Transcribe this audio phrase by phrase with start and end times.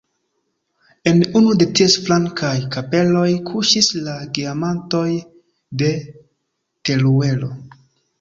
[1.09, 5.05] En unu de ties flankaj kapeloj kuŝis la Geamantoj
[5.83, 5.91] de
[6.91, 7.51] Teruelo.